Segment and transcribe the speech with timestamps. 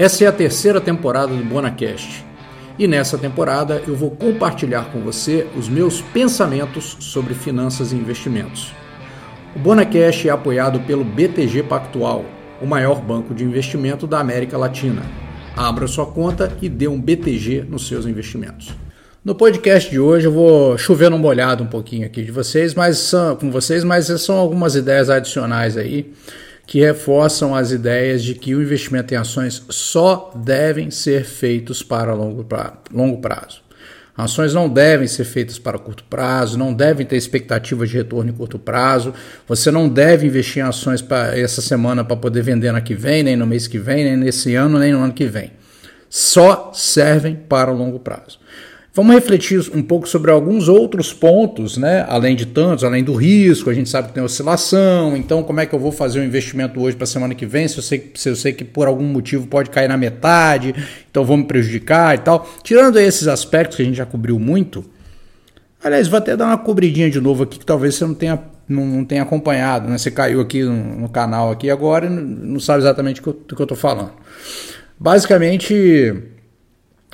[0.00, 2.24] Essa é a terceira temporada do BonaCast.
[2.78, 8.72] E nessa temporada eu vou compartilhar com você os meus pensamentos sobre finanças e investimentos.
[9.54, 12.24] O BonaCast é apoiado pelo BTG Pactual,
[12.62, 15.02] o maior banco de investimento da América Latina.
[15.54, 18.74] Abra sua conta e dê um BTG nos seus investimentos.
[19.22, 22.96] No podcast de hoje eu vou chover no molhado um pouquinho aqui de vocês, mas
[22.96, 26.10] são, com vocês, mas são algumas ideias adicionais aí
[26.70, 32.14] que reforçam as ideias de que o investimento em ações só devem ser feitos para
[32.14, 33.60] longo, pra, longo prazo.
[34.16, 38.32] Ações não devem ser feitas para curto prazo, não devem ter expectativa de retorno em
[38.32, 39.12] curto prazo.
[39.48, 43.24] Você não deve investir em ações para essa semana para poder vender no que vem,
[43.24, 45.50] nem no mês que vem, nem nesse ano, nem no ano que vem.
[46.08, 48.38] Só servem para longo prazo.
[48.92, 52.04] Vamos refletir um pouco sobre alguns outros pontos, né?
[52.08, 55.66] além de tantos, além do risco, a gente sabe que tem oscilação, então como é
[55.66, 57.84] que eu vou fazer o um investimento hoje para a semana que vem, se eu,
[57.84, 60.74] sei, se eu sei que por algum motivo pode cair na metade,
[61.08, 62.50] então vou me prejudicar e tal.
[62.64, 64.84] Tirando esses aspectos que a gente já cobriu muito,
[65.84, 68.84] aliás, vou até dar uma cobridinha de novo aqui, que talvez você não tenha, não,
[68.84, 69.98] não tenha acompanhado, né?
[69.98, 73.64] você caiu aqui no, no canal aqui agora e não sabe exatamente do que eu
[73.64, 74.10] estou falando.
[74.98, 76.39] Basicamente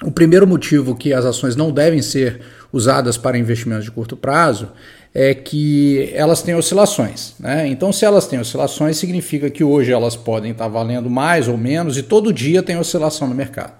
[0.02, 2.40] o primeiro motivo que as ações não devem ser
[2.72, 4.68] usadas para investimentos de curto prazo
[5.14, 7.34] é que elas têm oscilações.
[7.40, 7.66] Né?
[7.68, 11.96] Então, se elas têm oscilações, significa que hoje elas podem estar valendo mais ou menos
[11.96, 13.72] e todo dia tem oscilação no mercado.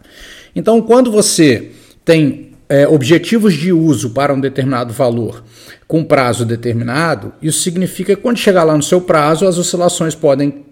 [0.55, 5.45] Então, quando você tem é, objetivos de uso para um determinado valor
[5.87, 10.65] com prazo determinado, isso significa que quando chegar lá no seu prazo, as oscilações podem,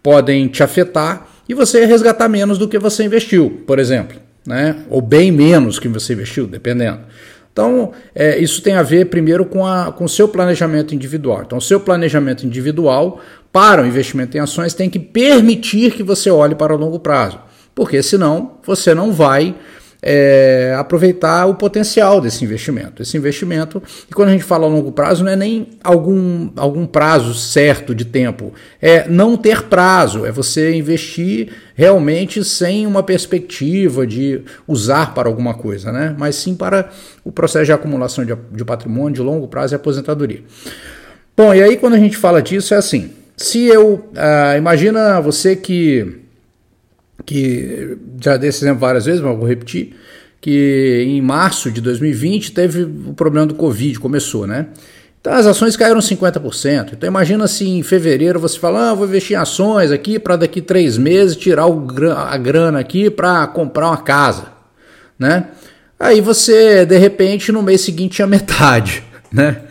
[0.00, 4.76] podem te afetar e você resgatar menos do que você investiu, por exemplo né?
[4.88, 7.00] ou bem menos que você investiu, dependendo.
[7.52, 9.60] Então, é, isso tem a ver primeiro com,
[9.96, 11.42] com o seu planejamento individual.
[11.44, 13.20] Então, o seu planejamento individual
[13.52, 17.38] para o investimento em ações tem que permitir que você olhe para o longo prazo,
[17.74, 19.54] porque senão você não vai
[20.02, 23.02] é, aproveitar o potencial desse investimento.
[23.02, 26.86] Esse investimento, e quando a gente fala a longo prazo, não é nem algum, algum
[26.86, 31.50] prazo certo de tempo, é não ter prazo, é você investir
[31.82, 36.14] realmente sem uma perspectiva de usar para alguma coisa, né?
[36.16, 36.88] mas sim para
[37.24, 40.44] o processo de acumulação de, de patrimônio de longo prazo e aposentadoria.
[41.36, 45.56] Bom, e aí quando a gente fala disso é assim, se eu, ah, imagina você
[45.56, 46.20] que
[47.26, 49.96] que já dei esse exemplo várias vezes, mas vou repetir,
[50.40, 54.68] que em março de 2020 teve o problema do Covid, começou, né?
[55.22, 56.94] Então as ações caíram 50%.
[56.94, 60.60] Então imagina se em fevereiro você fala, ah, vou investir em ações aqui para daqui
[60.60, 61.66] três meses tirar
[62.28, 64.46] a grana aqui para comprar uma casa,
[65.16, 65.46] né?
[65.98, 69.62] Aí você, de repente, no mês seguinte tinha metade, né?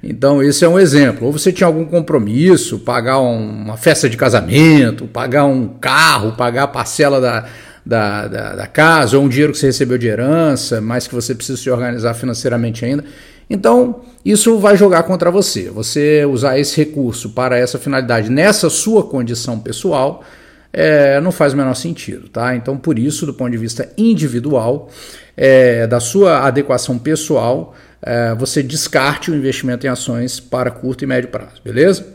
[0.00, 1.26] Então, esse é um exemplo.
[1.26, 6.68] Ou você tinha algum compromisso, pagar uma festa de casamento, pagar um carro, pagar a
[6.68, 7.46] parcela da,
[7.84, 11.34] da, da, da, casa, ou um dinheiro que você recebeu de herança, mas que você
[11.34, 13.04] precisa se organizar financeiramente ainda.
[13.48, 15.70] Então, isso vai jogar contra você.
[15.70, 20.24] Você usar esse recurso para essa finalidade nessa sua condição pessoal
[20.72, 22.54] é, não faz o menor sentido, tá?
[22.54, 24.90] Então, por isso, do ponto de vista individual,
[25.34, 31.06] é, da sua adequação pessoal, é, você descarte o investimento em ações para curto e
[31.06, 32.06] médio prazo, beleza?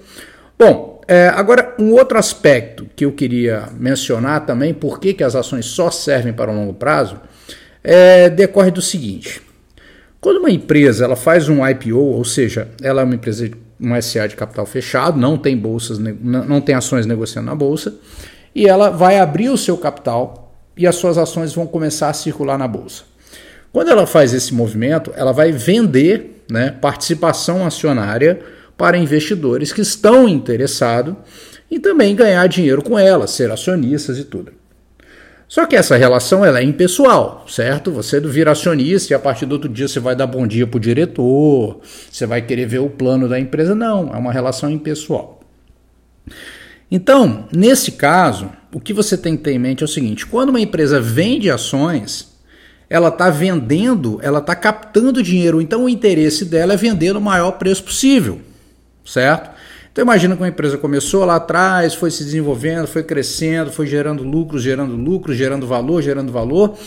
[0.59, 5.65] Bom, é, agora um outro aspecto que eu queria mencionar também, por que, as ações
[5.65, 7.19] só servem para o longo prazo,
[7.83, 9.41] é, decorre do seguinte:
[10.21, 13.49] quando uma empresa ela faz um IPO, ou seja, ela é uma empresa,
[13.79, 17.95] uma SA de capital fechado, não tem bolsas, não tem ações negociando na bolsa,
[18.53, 22.55] e ela vai abrir o seu capital e as suas ações vão começar a circular
[22.55, 23.03] na bolsa.
[23.73, 28.39] Quando ela faz esse movimento, ela vai vender né, participação acionária
[28.77, 31.15] para investidores que estão interessados
[31.69, 34.60] e também ganhar dinheiro com ela, ser acionistas e tudo.
[35.51, 37.91] Só que essa relação ela é impessoal, certo?
[37.91, 40.77] Você vira acionista e a partir do outro dia você vai dar bom dia para
[40.77, 43.75] o diretor, você vai querer ver o plano da empresa.
[43.75, 45.41] Não, é uma relação impessoal.
[46.89, 50.51] Então, nesse caso, o que você tem que ter em mente é o seguinte: quando
[50.51, 52.31] uma empresa vende ações,
[52.89, 57.51] ela está vendendo, ela está captando dinheiro, então o interesse dela é vender no maior
[57.57, 58.39] preço possível,
[59.05, 59.51] certo?
[59.91, 64.23] Então imagina que uma empresa começou lá atrás, foi se desenvolvendo, foi crescendo, foi gerando
[64.23, 66.77] lucros, gerando lucros, gerando valor, gerando valor.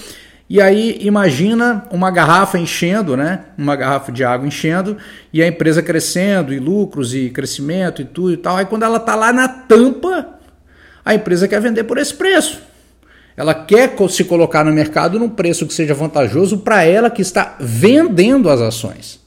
[0.49, 3.47] E aí imagina uma garrafa enchendo, né?
[3.59, 4.97] Uma garrafa de água enchendo
[5.33, 8.57] e a empresa crescendo e lucros e crescimento e tudo e tal.
[8.57, 10.39] Aí quando ela está lá na tampa,
[11.05, 12.63] a empresa quer vender por esse preço.
[13.37, 17.57] Ela quer se colocar no mercado num preço que seja vantajoso para ela que está
[17.59, 19.24] vendendo as ações.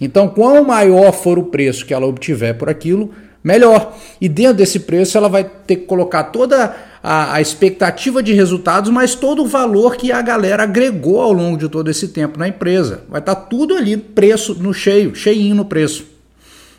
[0.00, 3.12] Então, quanto maior for o preço que ela obtiver por aquilo,
[3.46, 3.96] melhor.
[4.20, 8.90] E dentro desse preço ela vai ter que colocar toda a, a, expectativa de resultados,
[8.90, 12.48] mas todo o valor que a galera agregou ao longo de todo esse tempo na
[12.48, 13.04] empresa.
[13.08, 16.04] Vai estar tá tudo ali preço no cheio, cheinho no preço.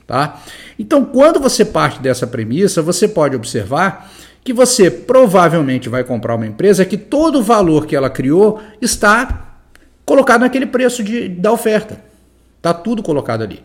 [0.05, 0.41] Tá?
[0.77, 4.11] Então, quando você parte dessa premissa, você pode observar
[4.43, 9.59] que você provavelmente vai comprar uma empresa que todo o valor que ela criou está
[10.05, 12.01] colocado naquele preço de, da oferta.
[12.57, 13.63] Está tudo colocado ali.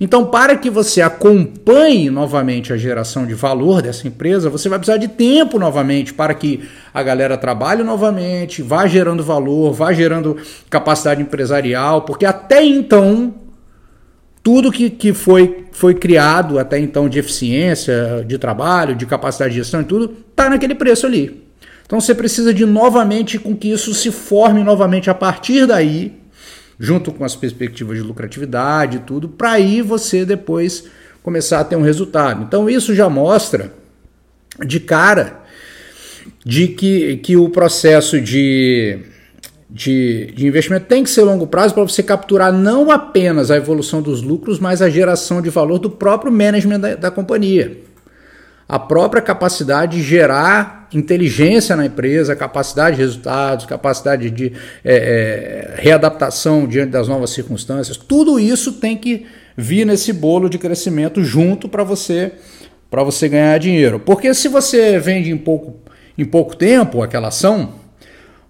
[0.00, 4.98] Então, para que você acompanhe novamente a geração de valor dessa empresa, você vai precisar
[4.98, 10.36] de tempo novamente para que a galera trabalhe novamente, vá gerando valor, vá gerando
[10.68, 13.32] capacidade empresarial, porque até então,
[14.42, 19.60] tudo que, que foi, foi criado até então de eficiência, de trabalho, de capacidade de
[19.60, 21.46] gestão e tudo, está naquele preço ali.
[21.86, 26.21] Então você precisa de novamente com que isso se forme novamente a partir daí
[26.82, 30.86] junto com as perspectivas de lucratividade e tudo, para aí você depois
[31.22, 32.42] começar a ter um resultado.
[32.42, 33.72] Então isso já mostra
[34.66, 35.42] de cara
[36.44, 38.98] de que, que o processo de,
[39.70, 44.02] de, de investimento tem que ser longo prazo para você capturar não apenas a evolução
[44.02, 47.80] dos lucros, mas a geração de valor do próprio management da, da companhia
[48.72, 54.52] a própria capacidade de gerar inteligência na empresa, capacidade de resultados, capacidade de
[54.84, 60.58] é, é, readaptação diante das novas circunstâncias, tudo isso tem que vir nesse bolo de
[60.58, 62.32] crescimento junto para você
[62.92, 63.98] para você ganhar dinheiro.
[63.98, 65.76] Porque se você vende em pouco,
[66.18, 67.72] em pouco tempo aquela ação,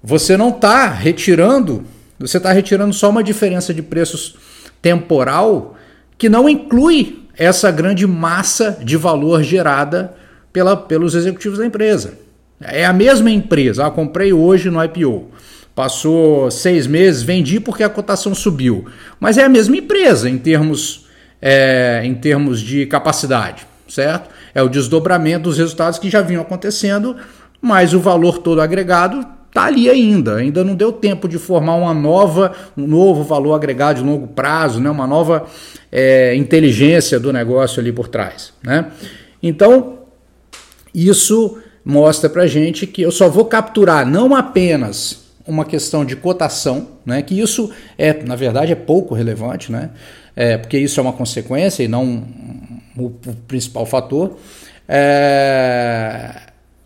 [0.02, 1.84] você não está retirando,
[2.18, 4.34] você está retirando só uma diferença de preços
[4.82, 5.76] temporal
[6.18, 10.12] que não inclui essa grande massa de valor gerada
[10.52, 12.18] pela, pelos executivos da empresa.
[12.64, 13.86] É a mesma empresa.
[13.86, 15.30] Ah, comprei hoje no IPO.
[15.74, 18.86] Passou seis meses, vendi porque a cotação subiu.
[19.18, 21.06] Mas é a mesma empresa em termos,
[21.40, 24.28] é, em termos de capacidade, certo?
[24.54, 27.16] É o desdobramento dos resultados que já vinham acontecendo,
[27.60, 30.36] mas o valor todo agregado está ali ainda.
[30.36, 34.78] Ainda não deu tempo de formar uma nova, um novo valor agregado de longo prazo,
[34.78, 34.90] né?
[34.90, 35.46] uma nova
[35.90, 38.52] é, inteligência do negócio ali por trás.
[38.62, 38.86] Né?
[39.42, 40.00] Então,
[40.94, 46.88] isso mostra para gente que eu só vou capturar não apenas uma questão de cotação,
[47.04, 47.22] né?
[47.22, 49.90] que isso é, na verdade, é pouco relevante, né?
[50.34, 52.24] É, porque isso é uma consequência e não
[52.96, 53.10] o,
[53.46, 54.38] principal fator.
[54.88, 56.30] É,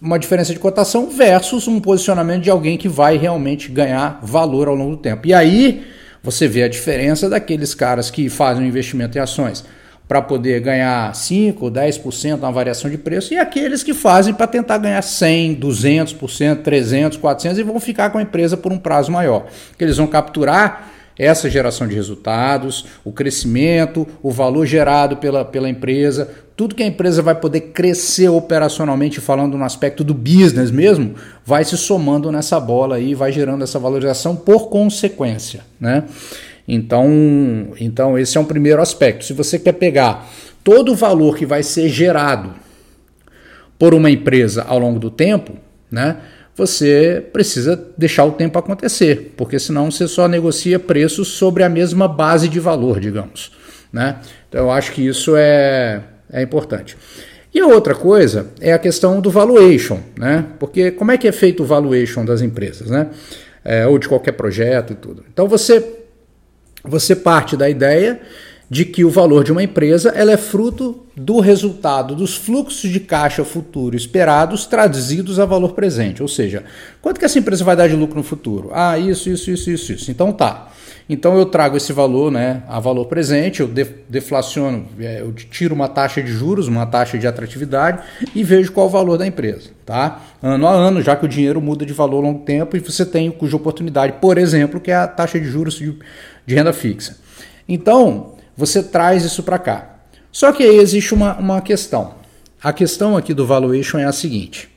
[0.01, 4.75] uma diferença de cotação versus um posicionamento de alguém que vai realmente ganhar valor ao
[4.75, 5.27] longo do tempo.
[5.27, 5.87] E aí
[6.23, 9.65] você vê a diferença daqueles caras que fazem um investimento em ações
[10.09, 14.79] para poder ganhar 5, 10% na variação de preço e aqueles que fazem para tentar
[14.79, 19.47] ganhar 100, 200%, 300, 400 e vão ficar com a empresa por um prazo maior.
[19.77, 25.69] Que eles vão capturar essa geração de resultados, o crescimento, o valor gerado pela, pela
[25.69, 31.15] empresa, tudo que a empresa vai poder crescer operacionalmente, falando no aspecto do business mesmo,
[31.45, 36.05] vai se somando nessa bola aí, vai gerando essa valorização por consequência, né?
[36.67, 39.25] Então, então esse é um primeiro aspecto.
[39.25, 40.29] Se você quer pegar
[40.65, 42.55] todo o valor que vai ser gerado
[43.79, 45.53] por uma empresa ao longo do tempo,
[45.91, 46.17] né?
[46.57, 52.09] você precisa deixar o tempo acontecer, porque senão você só negocia preços sobre a mesma
[52.09, 53.53] base de valor, digamos.
[53.93, 54.17] Né?
[54.49, 56.03] Então eu acho que isso é,
[56.33, 56.97] é importante.
[57.55, 60.45] E a outra coisa é a questão do valuation, né?
[60.59, 63.09] Porque como é que é feito o valuation das empresas, né?
[63.65, 65.25] É, ou de qualquer projeto e tudo.
[65.33, 65.83] Então você,
[66.89, 68.21] você parte da ideia
[68.69, 72.99] de que o valor de uma empresa ela é fruto do resultado dos fluxos de
[72.99, 76.21] caixa futuro esperados traduzidos a valor presente.
[76.21, 76.65] Ou seja,
[77.01, 78.71] quanto que essa empresa vai dar de lucro no futuro?
[78.73, 80.11] Ah, isso, isso, isso, isso, isso.
[80.11, 80.69] Então tá.
[81.09, 83.71] Então eu trago esse valor né, a valor presente, eu
[84.09, 88.03] deflaciono, é, eu tiro uma taxa de juros, uma taxa de atratividade
[88.35, 89.71] e vejo qual o valor da empresa.
[89.85, 90.21] Tá?
[90.43, 93.07] Ano a ano, já que o dinheiro muda de valor ao longo tempo e você
[93.07, 95.97] tem cuja oportunidade, por exemplo, que é a taxa de juros de,
[96.45, 97.17] de renda fixa.
[97.69, 99.97] Então, você traz isso para cá.
[100.33, 102.15] Só que aí existe uma, uma questão.
[102.63, 104.69] A questão aqui do valuation é a seguinte.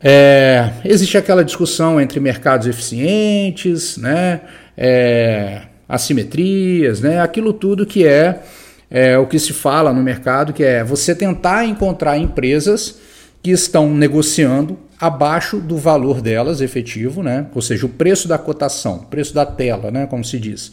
[0.00, 4.42] É, existe aquela discussão entre mercados eficientes, né,
[4.76, 8.42] é, assimetrias, né, aquilo tudo que é,
[8.90, 12.98] é o que se fala no mercado, que é você tentar encontrar empresas
[13.42, 17.46] que estão negociando abaixo do valor delas efetivo, né?
[17.54, 20.06] ou seja, o preço da cotação, preço da tela, né?
[20.06, 20.72] como se diz,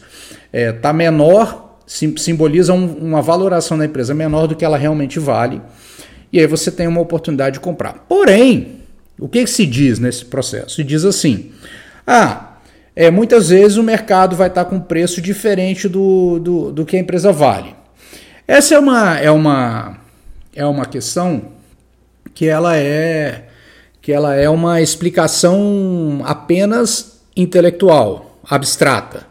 [0.52, 5.60] é, tá menor simboliza um, uma valoração da empresa menor do que ela realmente vale.
[6.32, 8.04] E aí você tem uma oportunidade de comprar.
[8.08, 8.80] Porém,
[9.18, 10.76] o que, que se diz nesse processo?
[10.76, 11.52] Se diz assim:
[12.06, 12.53] ah,
[12.96, 17.00] é, muitas vezes o mercado vai estar com preço diferente do, do, do que a
[17.00, 17.74] empresa vale.
[18.46, 19.98] Essa é uma, é uma,
[20.54, 21.52] é uma questão
[22.34, 23.48] que ela é
[24.00, 29.26] que ela é uma explicação apenas intelectual, abstrata.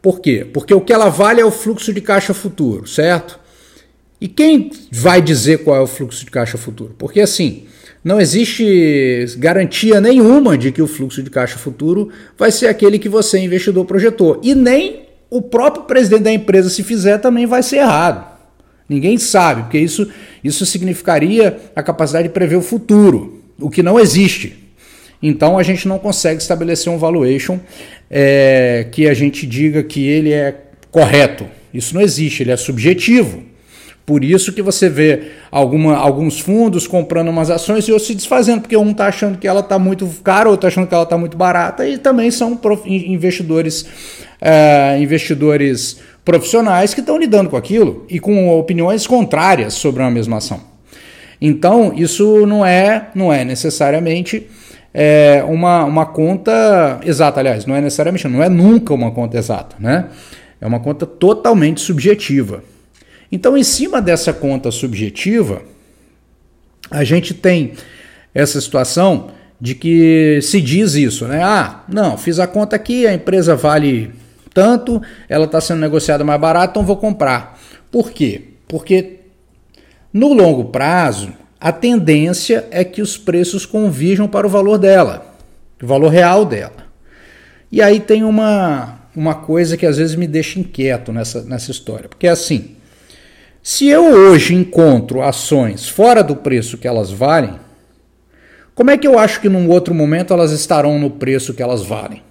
[0.00, 0.44] Por quê?
[0.44, 3.40] Porque o que ela vale é o fluxo de caixa futuro, certo?
[4.20, 6.94] E quem vai dizer qual é o fluxo de caixa futuro?
[6.96, 7.66] Porque assim,
[8.04, 13.08] não existe garantia nenhuma de que o fluxo de caixa futuro vai ser aquele que
[13.08, 14.40] você, investidor, projetou.
[14.42, 18.30] E nem o próprio presidente da empresa, se fizer, também vai ser errado.
[18.88, 20.08] Ninguém sabe, porque isso,
[20.42, 24.58] isso significaria a capacidade de prever o futuro o que não existe.
[25.22, 27.60] Então a gente não consegue estabelecer um valuation
[28.10, 30.56] é, que a gente diga que ele é
[30.90, 31.46] correto.
[31.72, 33.44] Isso não existe, ele é subjetivo.
[34.04, 38.62] Por isso que você vê alguma, alguns fundos comprando umas ações e outros se desfazendo,
[38.62, 41.16] porque um está achando que ela está muito cara, outro está achando que ela está
[41.16, 43.86] muito barata, e também são investidores,
[44.40, 50.38] é, investidores profissionais que estão lidando com aquilo e com opiniões contrárias sobre uma mesma
[50.38, 50.60] ação.
[51.40, 54.48] Então, isso não é, não é necessariamente
[54.94, 57.40] é, uma, uma conta exata.
[57.40, 60.06] Aliás, não é necessariamente, não é nunca uma conta exata, né?
[60.60, 62.62] É uma conta totalmente subjetiva.
[63.32, 65.62] Então, em cima dessa conta subjetiva,
[66.90, 67.72] a gente tem
[68.34, 71.42] essa situação de que se diz isso, né?
[71.42, 74.12] Ah, não, fiz a conta aqui, a empresa vale
[74.52, 77.58] tanto, ela está sendo negociada mais barato, então vou comprar.
[77.90, 78.48] Por quê?
[78.68, 79.20] Porque
[80.12, 85.34] no longo prazo, a tendência é que os preços convirjam para o valor dela,
[85.82, 86.82] o valor real dela.
[87.70, 92.08] E aí tem uma, uma coisa que às vezes me deixa inquieto nessa, nessa história,
[92.08, 92.76] porque é assim:
[93.62, 97.54] se eu hoje encontro ações fora do preço que elas valem,
[98.74, 101.84] como é que eu acho que num outro momento elas estarão no preço que elas
[101.84, 102.22] valem?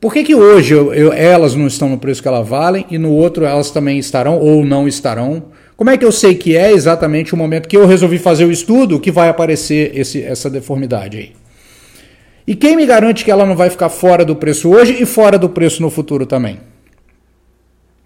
[0.00, 2.98] Por que, que hoje eu, eu, elas não estão no preço que elas valem e
[2.98, 5.44] no outro elas também estarão ou não estarão?
[5.76, 8.52] Como é que eu sei que é exatamente o momento que eu resolvi fazer o
[8.52, 11.32] estudo que vai aparecer esse, essa deformidade aí?
[12.46, 15.38] E quem me garante que ela não vai ficar fora do preço hoje e fora
[15.38, 16.58] do preço no futuro também?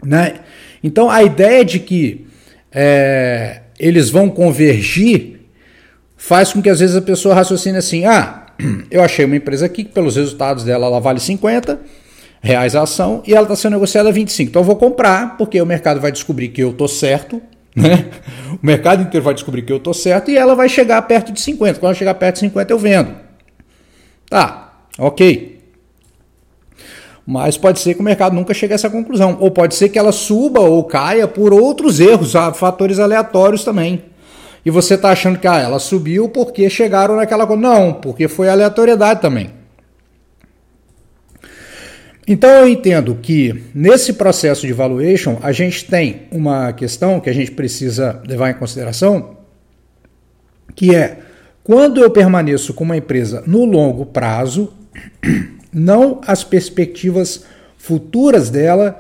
[0.05, 0.35] Né?
[0.83, 2.26] Então a ideia de que
[2.73, 5.41] é, eles vão convergir
[6.17, 8.47] faz com que às vezes a pessoa raciocine assim: ah,
[8.91, 11.81] eu achei uma empresa aqui que pelos resultados dela ela vale 50
[12.41, 14.50] reais a ação e ela está sendo negociada a 25.
[14.50, 17.43] Então eu vou comprar porque o mercado vai descobrir que eu estou certo
[17.76, 18.09] né?
[18.62, 21.41] O mercado inteiro vai descobrir que eu estou certo e ela vai chegar perto de
[21.43, 21.79] 50.
[21.79, 23.15] Quando ela chegar perto de 50, eu vendo.
[24.31, 25.56] Tá, ok.
[27.26, 29.37] Mas pode ser que o mercado nunca chegue a essa conclusão.
[29.40, 34.04] Ou pode ser que ela suba ou caia por outros erros, fatores aleatórios também.
[34.64, 37.45] E você está achando que ah, ela subiu porque chegaram naquela.
[37.56, 39.50] Não, porque foi aleatoriedade também.
[42.28, 47.33] Então eu entendo que nesse processo de valuation a gente tem uma questão que a
[47.33, 49.37] gente precisa levar em consideração,
[50.75, 51.18] que é
[51.62, 54.73] quando eu permaneço com uma empresa no longo prazo,
[55.78, 57.45] não as perspectivas
[57.76, 58.99] futuras dela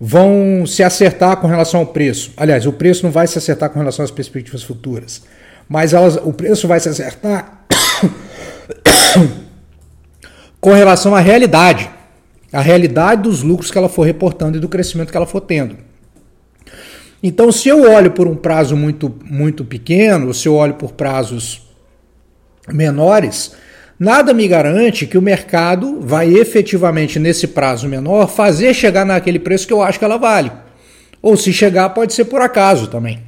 [0.00, 2.32] vão se acertar com relação ao preço.
[2.36, 5.24] Aliás, o preço não vai se acertar com relação às perspectivas futuras,
[5.68, 7.64] mas elas, o preço vai se acertar
[10.60, 11.90] com relação à realidade
[12.52, 15.76] a realidade dos lucros que ela for reportando e do crescimento que ela for tendo.
[17.22, 20.92] Então, se eu olho por um prazo muito, muito pequeno, ou se eu olho por
[20.92, 21.68] prazos
[22.68, 23.52] menores,
[23.98, 29.66] nada me garante que o mercado vai efetivamente, nesse prazo menor, fazer chegar naquele preço
[29.66, 30.52] que eu acho que ela vale.
[31.20, 33.20] Ou se chegar, pode ser por acaso também.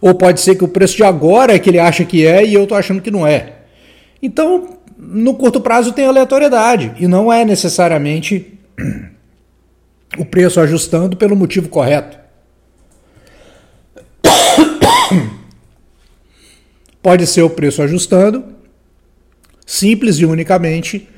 [0.00, 2.54] Ou pode ser que o preço de agora é que ele acha que é e
[2.54, 3.52] eu estou achando que não é.
[4.22, 8.58] Então, no curto prazo tem aleatoriedade e não é necessariamente
[10.18, 12.18] o preço ajustando pelo motivo correto.
[17.02, 18.55] Pode ser o preço ajustando
[19.66, 21.08] simples e unicamente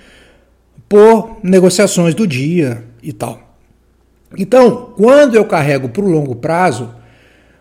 [0.88, 3.56] por negociações do dia e tal.
[4.36, 6.94] Então, quando eu carrego para o longo prazo,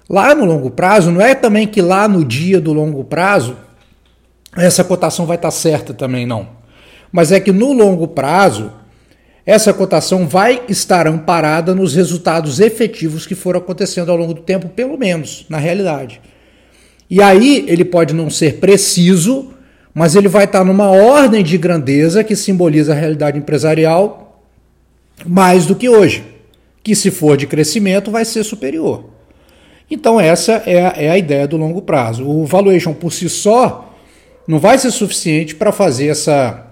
[0.09, 3.57] lá no longo prazo, não é também que lá no dia do longo prazo
[4.55, 6.47] essa cotação vai estar certa também, não.
[7.11, 8.71] Mas é que no longo prazo,
[9.45, 14.67] essa cotação vai estar amparada nos resultados efetivos que foram acontecendo ao longo do tempo,
[14.69, 16.21] pelo menos, na realidade.
[17.09, 19.53] E aí ele pode não ser preciso,
[19.97, 24.43] mas ele vai estar numa ordem de grandeza que simboliza a realidade empresarial
[25.25, 26.23] mais do que hoje,
[26.83, 29.05] que se for de crescimento vai ser superior.
[29.89, 32.29] Então essa é a, é a ideia do longo prazo.
[32.29, 33.91] O valuation por si só
[34.47, 36.67] não vai ser suficiente para fazer essa,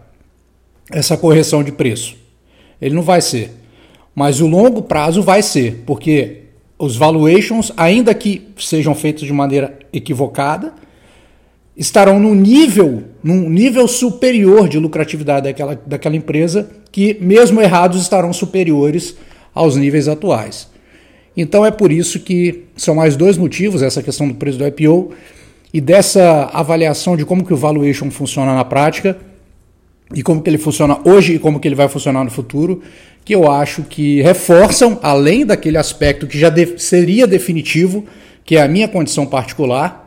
[0.92, 2.16] essa correção de preço.
[2.80, 3.50] Ele não vai ser.
[4.14, 6.44] Mas o longo prazo vai ser, porque
[6.78, 10.85] os valuations, ainda que sejam feitos de maneira equivocada,
[11.78, 18.32] estarão num nível, num nível superior de lucratividade daquela, daquela empresa, que mesmo errados estarão
[18.32, 19.16] superiores
[19.54, 20.70] aos níveis atuais.
[21.36, 25.12] Então é por isso que são mais dois motivos, essa questão do preço do IPO
[25.74, 29.18] e dessa avaliação de como que o valuation funciona na prática
[30.14, 32.82] e como que ele funciona hoje e como que ele vai funcionar no futuro,
[33.26, 38.06] que eu acho que reforçam, além daquele aspecto que já de seria definitivo,
[38.46, 40.05] que é a minha condição particular,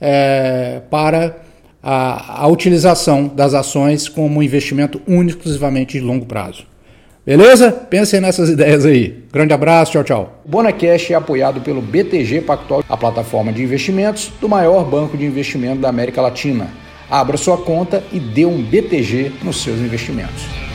[0.00, 1.36] é, para
[1.82, 6.64] a, a utilização das ações como investimento único exclusivamente de longo prazo.
[7.24, 7.72] Beleza?
[7.72, 9.24] Pensem nessas ideias aí.
[9.32, 10.42] Grande abraço, tchau, tchau.
[10.44, 15.24] O Bonacash é apoiado pelo BTG Pactual, a plataforma de investimentos do maior banco de
[15.24, 16.68] investimento da América Latina.
[17.10, 20.65] Abra sua conta e dê um BTG nos seus investimentos.